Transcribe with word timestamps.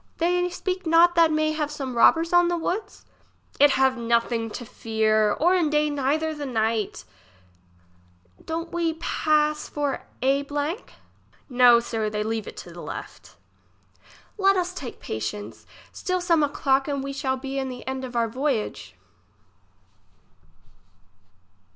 They 0.17 0.49
speak 0.49 0.87
not 0.87 1.13
that 1.13 1.31
may 1.31 1.51
have 1.51 1.69
some 1.69 1.95
robbers 1.95 2.33
on 2.33 2.47
the 2.47 2.57
woods? 2.57 3.05
It 3.59 3.69
have 3.69 3.97
nothing 3.99 4.49
to 4.49 4.65
fear, 4.65 5.31
or 5.33 5.53
in 5.53 5.69
day 5.69 5.91
neither 5.91 6.33
the 6.33 6.47
night. 6.47 7.05
Don't 8.45 8.71
we 8.71 8.93
does 8.93 8.97
pass 8.99 9.69
for 9.69 10.07
a? 10.23 10.75
No, 11.47 11.79
sir, 11.79 12.09
they 12.09 12.23
leave 12.23 12.47
it 12.47 12.57
to 12.57 12.81
left. 12.81 13.35
Let 14.39 14.55
us 14.57 14.73
take 14.73 14.99
patience, 15.01 15.67
still 15.91 16.19
some 16.19 16.41
o'clock, 16.41 16.87
and 16.87 17.03
we 17.03 17.13
shall 17.13 17.37
be 17.37 17.59
in 17.59 17.69
the 17.69 17.85
end 17.87 18.03
of 18.03 18.15
our 18.15 18.27
voyage. 18.27 18.95